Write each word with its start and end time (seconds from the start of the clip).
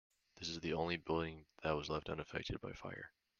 This 0.37 0.49
is 0.49 0.59
the 0.61 0.73
only 0.73 0.97
building 0.97 1.45
that 1.61 1.75
was 1.75 1.87
left 1.91 2.09
unaffected 2.09 2.59
by 2.59 2.73
fire. 2.73 3.11